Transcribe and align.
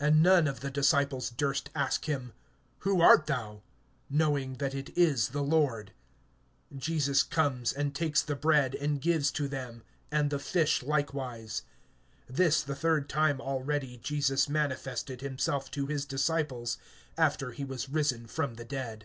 And 0.00 0.22
none 0.22 0.48
of 0.48 0.60
the 0.60 0.70
disciples 0.70 1.28
durst 1.28 1.68
ask 1.74 2.06
him, 2.06 2.32
Who 2.88 3.02
art 3.02 3.26
thou? 3.26 3.60
knowing 4.08 4.54
that 4.54 4.74
it 4.74 4.96
is 4.96 5.28
the 5.28 5.42
Lord. 5.42 5.92
(13)Jesus 6.74 7.28
comes, 7.28 7.70
and 7.70 7.94
takes 7.94 8.22
the 8.22 8.34
bread 8.34 8.74
and 8.74 8.98
gives 8.98 9.30
to 9.32 9.48
them, 9.48 9.82
and 10.10 10.30
the 10.30 10.38
fish 10.38 10.82
likewise. 10.82 11.64
(14)This 12.32 12.64
the 12.64 12.74
third 12.74 13.10
time 13.10 13.42
already, 13.42 13.98
Jesus 13.98 14.48
manifested 14.48 15.20
himself 15.20 15.70
to 15.72 15.84
his 15.84 16.06
disciples, 16.06 16.78
after 17.18 17.50
he 17.52 17.66
was 17.66 17.90
risen 17.90 18.26
from 18.26 18.54
the 18.54 18.64
dead. 18.64 19.04